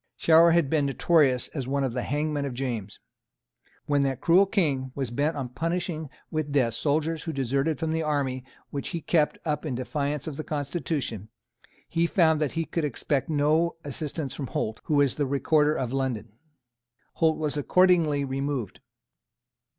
[0.17, 2.99] Shower had been notorious as one of the hangmen of James.
[3.85, 8.01] When that cruel King was bent on punishing with death soldiers who deserted from the
[8.01, 11.29] army which he kept up in defiance of the constitution,
[11.87, 15.93] he found that he could expect no assistance from Holt, who was the Recorder of
[15.93, 16.31] London.
[17.13, 18.79] Holt was accordingly removed.